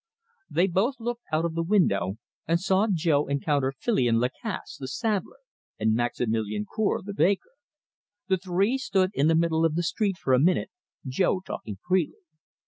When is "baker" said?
7.13-7.51